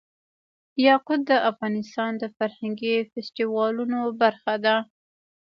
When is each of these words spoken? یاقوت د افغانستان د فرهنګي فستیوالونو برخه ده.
یاقوت 0.87 1.21
د 1.29 1.31
افغانستان 1.49 2.11
د 2.17 2.23
فرهنګي 2.37 2.95
فستیوالونو 3.11 3.99
برخه 4.21 4.53
ده. 4.65 4.75